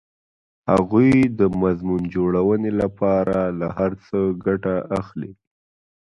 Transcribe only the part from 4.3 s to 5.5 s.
ګټه اخلي